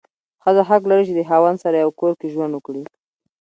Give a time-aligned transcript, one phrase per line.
[0.43, 2.83] ښځه حق لري چې د خاوند سره یو کور کې ژوند وکړي.